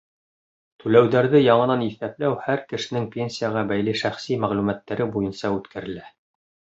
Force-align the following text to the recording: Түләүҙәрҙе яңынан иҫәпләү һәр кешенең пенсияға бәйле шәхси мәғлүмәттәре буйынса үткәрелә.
Түләүҙәрҙе 0.83 1.41
яңынан 1.41 1.83
иҫәпләү 1.87 2.37
һәр 2.45 2.63
кешенең 2.71 3.05
пенсияға 3.17 3.63
бәйле 3.73 3.93
шәхси 4.01 4.39
мәғлүмәттәре 4.47 5.07
буйынса 5.17 5.53
үткәрелә. 5.59 6.07